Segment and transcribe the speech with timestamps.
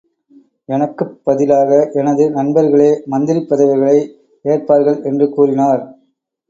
[0.69, 3.97] எனக்குப் பதிலாக எனது நண்பர்களே மந்திரிப் பதவிகளை
[4.45, 5.83] ஏற்பார்கள் என்று கூறினார்.